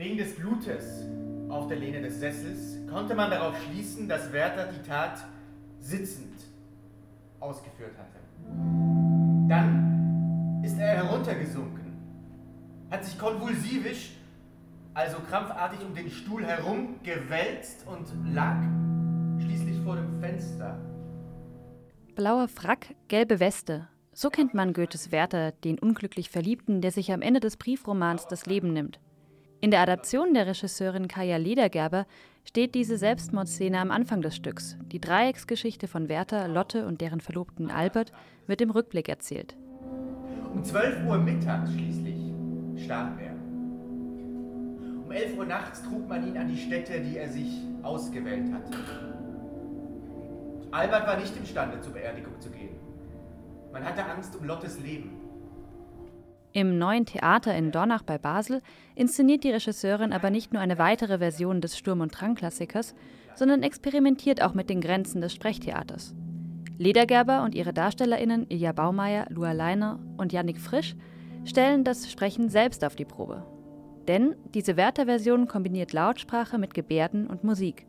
Wegen 0.00 0.16
des 0.16 0.34
Blutes 0.34 1.04
auf 1.50 1.68
der 1.68 1.76
Lehne 1.76 2.00
des 2.00 2.20
Sessels 2.20 2.78
konnte 2.88 3.14
man 3.14 3.30
darauf 3.30 3.54
schließen, 3.64 4.08
dass 4.08 4.32
Werther 4.32 4.72
die 4.72 4.80
Tat 4.88 5.22
sitzend 5.78 6.40
ausgeführt 7.38 7.92
hatte. 7.98 8.18
Dann 9.46 10.62
ist 10.64 10.78
er 10.78 11.04
heruntergesunken, 11.04 11.98
hat 12.90 13.04
sich 13.04 13.18
konvulsivisch, 13.18 14.12
also 14.94 15.18
krampfartig 15.28 15.80
um 15.86 15.94
den 15.94 16.10
Stuhl 16.10 16.46
herum 16.46 16.94
gewälzt 17.02 17.86
und 17.86 18.34
lag 18.34 18.56
schließlich 19.38 19.80
vor 19.80 19.96
dem 19.96 20.18
Fenster. 20.18 20.78
Blauer 22.16 22.48
Frack, 22.48 22.94
gelbe 23.08 23.38
Weste. 23.38 23.86
So 24.14 24.30
kennt 24.30 24.54
man 24.54 24.72
Goethes 24.72 25.12
Werther, 25.12 25.52
den 25.52 25.78
unglücklich 25.78 26.30
Verliebten, 26.30 26.80
der 26.80 26.90
sich 26.90 27.12
am 27.12 27.20
Ende 27.20 27.40
des 27.40 27.58
Briefromans 27.58 28.26
das 28.28 28.46
Leben 28.46 28.72
nimmt. 28.72 28.98
In 29.62 29.70
der 29.70 29.80
Adaption 29.80 30.32
der 30.32 30.46
Regisseurin 30.46 31.06
Kaya 31.06 31.36
Ledergerber 31.36 32.06
steht 32.44 32.74
diese 32.74 32.96
Selbstmordszene 32.96 33.78
am 33.78 33.90
Anfang 33.90 34.22
des 34.22 34.34
Stücks. 34.34 34.78
Die 34.90 35.02
Dreiecksgeschichte 35.02 35.86
von 35.86 36.08
Werther, 36.08 36.48
Lotte 36.48 36.86
und 36.86 37.02
deren 37.02 37.20
Verlobten 37.20 37.70
Albert 37.70 38.10
wird 38.46 38.62
im 38.62 38.70
Rückblick 38.70 39.10
erzählt. 39.10 39.56
Um 40.54 40.64
12 40.64 41.04
Uhr 41.06 41.18
mittags 41.18 41.70
schließlich 41.74 42.32
starb 42.82 43.20
er. 43.20 43.34
Um 45.04 45.10
11 45.10 45.36
Uhr 45.36 45.44
nachts 45.44 45.82
trug 45.82 46.08
man 46.08 46.26
ihn 46.26 46.38
an 46.38 46.48
die 46.48 46.58
Stätte, 46.58 46.98
die 46.98 47.18
er 47.18 47.28
sich 47.28 47.58
ausgewählt 47.82 48.50
hatte. 48.50 48.78
Albert 50.70 51.06
war 51.06 51.18
nicht 51.18 51.36
imstande, 51.36 51.82
zur 51.82 51.92
Beerdigung 51.92 52.40
zu 52.40 52.48
gehen. 52.48 52.76
Man 53.72 53.84
hatte 53.84 54.06
Angst 54.06 54.34
um 54.36 54.46
Lottes 54.46 54.80
Leben. 54.80 55.19
Im 56.52 56.78
neuen 56.78 57.06
Theater 57.06 57.54
in 57.54 57.70
Dornach 57.70 58.02
bei 58.02 58.18
Basel 58.18 58.60
inszeniert 58.96 59.44
die 59.44 59.52
Regisseurin 59.52 60.12
aber 60.12 60.30
nicht 60.30 60.52
nur 60.52 60.60
eine 60.60 60.78
weitere 60.78 61.18
Version 61.18 61.60
des 61.60 61.78
Sturm- 61.78 62.00
und 62.00 62.10
Drang-Klassikers, 62.18 62.94
sondern 63.36 63.62
experimentiert 63.62 64.42
auch 64.42 64.54
mit 64.54 64.68
den 64.68 64.80
Grenzen 64.80 65.20
des 65.20 65.32
Sprechtheaters. 65.32 66.14
Ledergerber 66.76 67.44
und 67.44 67.54
ihre 67.54 67.72
DarstellerInnen 67.72 68.46
Ilja 68.48 68.72
Baumeier, 68.72 69.26
Lua 69.28 69.52
Leiner 69.52 70.00
und 70.16 70.32
Yannick 70.32 70.60
Frisch 70.60 70.96
stellen 71.44 71.84
das 71.84 72.10
Sprechen 72.10 72.48
selbst 72.48 72.84
auf 72.84 72.96
die 72.96 73.04
Probe. 73.04 73.46
Denn 74.08 74.34
diese 74.54 74.76
Werther-Version 74.76 75.46
kombiniert 75.46 75.92
Lautsprache 75.92 76.58
mit 76.58 76.74
Gebärden 76.74 77.28
und 77.28 77.44
Musik. 77.44 77.86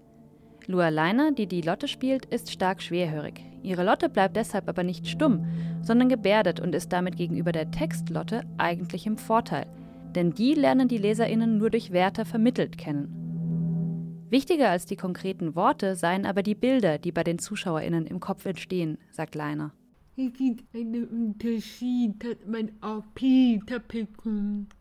Lua 0.68 0.90
Leiner, 0.90 1.32
die 1.32 1.48
die 1.48 1.62
Lotte 1.62 1.88
spielt, 1.88 2.26
ist 2.26 2.52
stark 2.52 2.82
schwerhörig. 2.82 3.42
Ihre 3.64 3.84
Lotte 3.84 4.10
bleibt 4.10 4.36
deshalb 4.36 4.68
aber 4.70 4.84
nicht 4.84 5.08
stumm, 5.08 5.46
sondern 5.82 6.10
gebärdet 6.10 6.60
und 6.60 6.74
ist 6.74 6.92
damit 6.92 7.18
gegenüber 7.18 7.52
der 7.52 7.72
Textlotte 7.72 8.44
eigentlich 8.58 9.06
im 9.06 9.18
Vorteil. 9.18 9.68
Denn 10.16 10.32
die 10.32 10.54
lernen 10.54 10.88
die 10.88 10.98
LeserInnen 10.98 11.58
nur 11.58 11.70
durch 11.70 11.92
Werte 11.92 12.26
vermittelt 12.26 12.78
kennen. 12.78 14.28
Wichtiger 14.30 14.70
als 14.70 14.86
die 14.86 14.96
konkreten 14.96 15.56
Worte 15.56 15.96
seien 15.96 16.26
aber 16.26 16.42
die 16.42 16.56
Bilder, 16.56 16.98
die 16.98 17.12
bei 17.12 17.24
den 17.24 17.38
ZuschauerInnen 17.38 18.08
im 18.08 18.20
Kopf 18.20 18.46
entstehen, 18.46 18.98
sagt 19.12 19.36
Leiner. 19.36 19.74
Es 20.16 20.32
gibt 20.34 20.64
einen 20.74 21.06
Unterschied, 21.06 22.24
dass 22.24 22.38
man 22.48 22.70
auch 22.82 23.04
Peter 23.14 23.80
bekommt. 23.80 24.74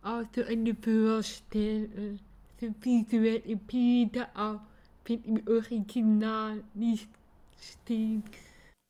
Also 0.00 0.42
eine 0.48 0.74
Vorstellung, 0.74 2.18
so 2.60 2.66
visuelle 2.82 3.56
Peter 3.56 4.28
auch, 4.34 4.60
wenn 5.04 5.22
im 5.24 5.42
Original 5.46 6.62
nicht 6.74 7.08
steht. 7.60 8.22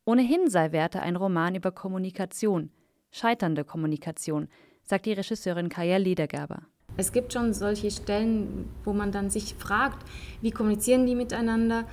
Ohnehin 0.05 0.51
sei 0.51 0.73
Werte 0.73 1.01
ein 1.01 1.17
Roman 1.17 1.55
über 1.55 1.71
Kommunikation, 1.71 2.71
scheiternde 3.11 3.65
Kommunikation, 3.65 4.49
sagt 4.83 5.07
die 5.07 5.13
Regisseurin 5.13 5.69
Kaya 5.69 5.97
Ledergerber. 5.97 6.63
Es 6.97 7.13
gibt 7.13 7.33
schon 7.33 7.55
solche 7.55 7.91
Stellen, 7.91 8.69
wo 8.85 8.93
man 8.93 9.13
dann 9.13 9.31
sich 9.31 9.55
fragt, 9.55 10.07
wie 10.41 10.51
kommunizieren 10.51 11.07
die 11.07 11.15
miteinander? 11.15 11.85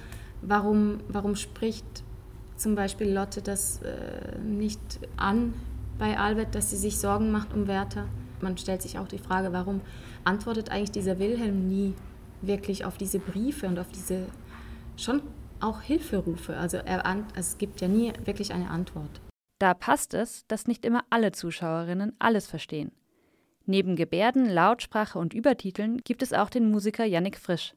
Warum, 0.41 0.99
warum 1.07 1.35
spricht 1.35 2.03
zum 2.57 2.75
Beispiel 2.75 3.11
Lotte 3.11 3.41
das 3.41 3.81
äh, 3.81 4.37
nicht 4.39 4.79
an 5.15 5.53
bei 5.97 6.17
Albert, 6.17 6.55
dass 6.55 6.71
sie 6.71 6.77
sich 6.77 6.97
Sorgen 6.97 7.31
macht 7.31 7.53
um 7.53 7.67
Werther? 7.67 8.07
Man 8.41 8.57
stellt 8.57 8.81
sich 8.81 8.97
auch 8.99 9.07
die 9.07 9.17
Frage, 9.17 9.53
warum 9.53 9.81
antwortet 10.23 10.69
eigentlich 10.69 10.91
dieser 10.91 11.19
Wilhelm 11.19 11.67
nie 11.67 11.93
wirklich 12.41 12.85
auf 12.85 12.97
diese 12.97 13.19
Briefe 13.19 13.67
und 13.67 13.79
auf 13.79 13.89
diese 13.89 14.27
schon 14.97 15.21
auch 15.59 15.81
Hilferufe. 15.81 16.55
Also, 16.57 16.77
er, 16.77 17.05
also 17.05 17.21
es 17.35 17.57
gibt 17.57 17.81
ja 17.81 17.87
nie 17.87 18.13
wirklich 18.25 18.53
eine 18.53 18.69
Antwort. 18.69 19.21
Da 19.59 19.73
passt 19.73 20.13
es, 20.13 20.45
dass 20.47 20.67
nicht 20.67 20.85
immer 20.85 21.03
alle 21.09 21.31
Zuschauerinnen 21.31 22.13
alles 22.17 22.47
verstehen. 22.47 22.91
Neben 23.65 23.95
Gebärden, 23.95 24.49
Lautsprache 24.49 25.19
und 25.19 25.33
Übertiteln 25.33 25.97
gibt 26.03 26.23
es 26.23 26.33
auch 26.33 26.49
den 26.49 26.71
Musiker 26.71 27.05
Yannick 27.05 27.37
Frisch. 27.37 27.75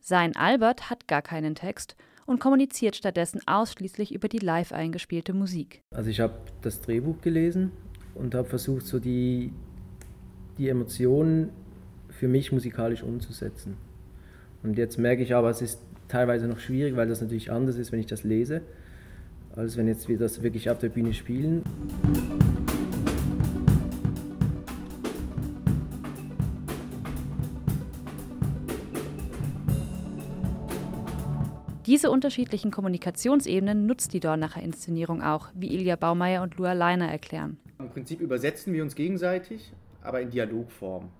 Sein 0.00 0.36
Albert 0.36 0.90
hat 0.90 1.08
gar 1.08 1.22
keinen 1.22 1.54
Text 1.54 1.96
und 2.26 2.40
kommuniziert 2.40 2.96
stattdessen 2.96 3.40
ausschließlich 3.46 4.12
über 4.12 4.28
die 4.28 4.38
live 4.38 4.72
eingespielte 4.72 5.32
Musik. 5.32 5.80
Also 5.94 6.10
ich 6.10 6.20
habe 6.20 6.34
das 6.62 6.80
Drehbuch 6.80 7.20
gelesen 7.20 7.72
und 8.14 8.34
habe 8.34 8.48
versucht, 8.48 8.86
so 8.86 8.98
die, 8.98 9.52
die 10.58 10.68
Emotionen 10.68 11.50
für 12.18 12.28
mich 12.28 12.52
musikalisch 12.52 13.02
umzusetzen. 13.02 13.76
Und 14.62 14.78
jetzt 14.78 14.98
merke 14.98 15.22
ich 15.22 15.34
aber, 15.34 15.50
es 15.50 15.60
ist 15.60 15.80
teilweise 16.08 16.46
noch 16.46 16.58
schwierig, 16.58 16.96
weil 16.96 17.08
das 17.08 17.20
natürlich 17.20 17.50
anders 17.50 17.76
ist, 17.76 17.92
wenn 17.92 18.00
ich 18.00 18.06
das 18.06 18.24
lese, 18.24 18.62
als 19.56 19.76
wenn 19.76 19.88
jetzt 19.88 20.08
wir 20.08 20.18
das 20.18 20.42
wirklich 20.42 20.70
auf 20.70 20.78
der 20.78 20.88
Bühne 20.88 21.12
spielen. 21.12 21.62
Diese 31.86 32.10
unterschiedlichen 32.10 32.70
Kommunikationsebenen 32.70 33.84
nutzt 33.84 34.14
die 34.14 34.20
Dornacher 34.20 34.62
Inszenierung 34.62 35.22
auch, 35.22 35.48
wie 35.54 35.74
Ilja 35.74 35.96
Baumeier 35.96 36.42
und 36.42 36.56
Lua 36.56 36.72
Leiner 36.72 37.08
erklären. 37.08 37.58
Im 37.78 37.90
Prinzip 37.90 38.20
übersetzen 38.20 38.72
wir 38.72 38.82
uns 38.82 38.94
gegenseitig, 38.94 39.70
aber 40.02 40.22
in 40.22 40.30
Dialogform. 40.30 41.10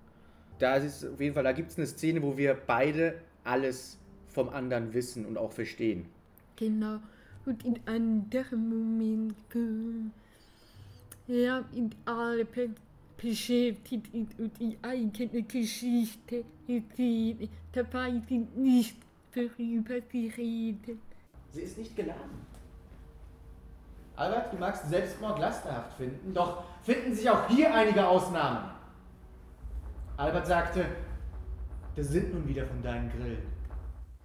Da, 0.59 0.75
ist 0.75 1.05
auf 1.05 1.19
jeden 1.19 1.33
Fall, 1.33 1.43
da 1.43 1.51
gibt 1.51 1.71
es 1.71 1.77
eine 1.77 1.87
Szene, 1.87 2.21
wo 2.21 2.37
wir 2.37 2.53
beide 2.53 3.15
alles 3.43 3.97
vom 4.29 4.49
anderen 4.49 4.93
wissen 4.93 5.25
und 5.25 5.37
auch 5.37 5.51
verstehen. 5.51 6.05
Genau. 6.55 6.99
Und 7.45 7.63
in 7.65 7.79
anderen 7.85 8.69
Moment, 8.69 9.35
ja, 11.27 11.63
in 11.73 11.91
alle 12.05 12.47
beschäftigt 13.17 14.07
und 14.13 14.59
die 14.59 14.77
eigene 14.81 15.43
Geschichte 15.43 16.43
erzählen. 16.67 17.49
Dabei 17.71 18.21
sind 18.27 18.57
nicht 18.57 18.97
worüber 19.35 19.95
sie 20.11 20.27
reden. 20.35 21.01
Sie 21.51 21.61
ist 21.61 21.77
nicht 21.77 21.95
geladen. 21.95 22.45
Albert, 24.15 24.53
du 24.53 24.57
magst 24.57 24.89
Selbstmord 24.89 25.39
lasterhaft 25.39 25.97
finden, 25.97 26.33
doch 26.33 26.63
finden 26.83 27.13
sich 27.13 27.29
auch 27.29 27.47
hier 27.49 27.73
einige 27.73 28.07
Ausnahmen. 28.07 28.69
Albert 30.17 30.47
sagte, 30.47 30.85
das 31.95 32.07
sind 32.07 32.33
nun 32.33 32.47
wieder 32.47 32.65
von 32.65 32.81
deinen 32.81 33.09
Grillen. 33.09 33.37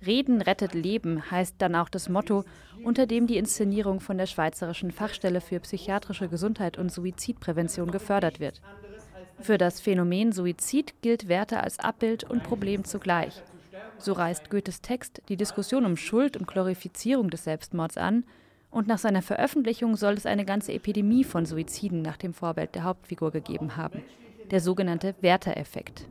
Reden 0.07 0.41
rettet 0.41 0.73
Leben 0.73 1.31
heißt 1.31 1.57
dann 1.59 1.75
auch 1.75 1.89
das 1.89 2.09
Motto, 2.09 2.45
unter 2.85 3.07
dem 3.07 3.27
die 3.27 3.37
Inszenierung 3.37 4.01
von 4.01 4.17
der 4.17 4.27
Schweizerischen 4.27 4.93
Fachstelle 4.93 5.41
für 5.41 5.61
psychiatrische 5.61 6.29
Gesundheit 6.29 6.79
und 6.79 6.91
Suizidprävention 6.93 7.91
gefördert 7.91 8.41
wird. 8.41 8.63
Für 9.41 9.59
das 9.59 9.81
Phänomen 9.81 10.33
Suizid 10.33 10.95
gilt 11.03 11.29
Werther 11.29 11.63
als 11.63 11.79
Abbild 11.81 12.25
und 12.25 12.45
Problem 12.45 12.85
zugleich. 12.85 13.43
So 13.99 14.13
reißt 14.13 14.49
Goethes 14.49 14.81
Text 14.81 15.23
die 15.29 15.37
Diskussion 15.37 15.85
um 15.85 15.97
Schuld 15.97 16.37
und 16.37 16.47
Glorifizierung 16.47 17.31
des 17.31 17.45
Selbstmords 17.45 17.97
an, 17.97 18.25
und 18.71 18.87
nach 18.87 18.99
seiner 18.99 19.23
Veröffentlichung 19.23 19.97
soll 19.97 20.15
es 20.15 20.27
eine 20.27 20.45
ganze 20.45 20.73
Epidemie 20.73 21.25
von 21.25 21.45
Suiziden 21.45 22.03
nach 22.03 22.17
dem 22.17 22.33
Vorbild 22.33 22.77
der 22.77 22.85
Hauptfigur 22.85 23.33
gegeben 23.33 23.77
haben, 23.77 24.05
der 24.51 24.61
sogenannte 24.61 25.15
Werther-Effekt. 25.21 26.07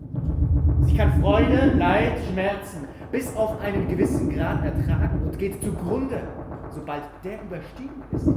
Sie 0.82 0.96
kann 0.96 1.22
Freude, 1.22 1.74
Leid, 1.78 2.14
Schmerzen 2.32 2.88
bis 3.12 3.36
auf 3.36 3.59
einen 3.62 3.88
gewissen 3.88 4.30
Grad 4.34 4.64
ertragen 4.64 5.24
und 5.24 5.38
geht 5.38 5.62
zugrunde, 5.64 6.22
sobald 6.70 7.03
der 7.24 7.41
überstiegen 7.41 8.03
ist. 8.12 8.28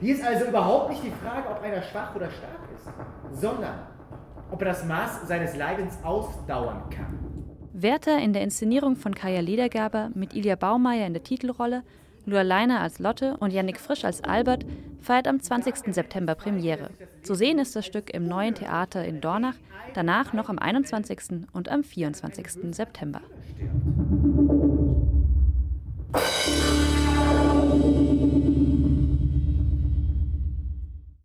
Hier 0.00 0.14
ist 0.14 0.24
also 0.24 0.46
überhaupt 0.46 0.90
nicht 0.90 1.04
die 1.04 1.10
Frage, 1.10 1.48
ob 1.50 1.62
einer 1.62 1.82
schwach 1.82 2.14
oder 2.16 2.30
stark 2.30 2.68
ist, 2.74 3.40
sondern 3.40 3.74
ob 4.50 4.60
er 4.62 4.68
das 4.68 4.84
Maß 4.84 5.28
seines 5.28 5.56
Leidens 5.56 5.98
ausdauern 6.02 6.82
kann. 6.90 7.18
Werther 7.72 8.18
in 8.18 8.32
der 8.32 8.42
Inszenierung 8.42 8.96
von 8.96 9.14
Kaya 9.14 9.40
Ledergerber 9.40 10.10
mit 10.14 10.34
Ilja 10.34 10.56
Baumeier 10.56 11.06
in 11.06 11.12
der 11.12 11.22
Titelrolle, 11.22 11.82
Lua 12.26 12.42
Leiner 12.42 12.80
als 12.80 12.98
Lotte 12.98 13.36
und 13.38 13.52
Yannick 13.52 13.80
Frisch 13.80 14.04
als 14.04 14.22
Albert 14.22 14.64
feiert 15.00 15.26
am 15.26 15.40
20. 15.40 15.94
September 15.94 16.34
Premiere. 16.34 16.90
Zu 17.22 17.34
sehen 17.34 17.58
ist 17.58 17.74
das 17.74 17.86
Stück 17.86 18.12
im 18.12 18.26
Neuen 18.26 18.54
Theater 18.54 19.04
in 19.04 19.20
Dornach, 19.20 19.56
danach 19.94 20.32
noch 20.32 20.48
am 20.48 20.58
21. 20.58 21.46
und 21.52 21.68
am 21.68 21.82
24. 21.82 22.74
September. 22.74 23.20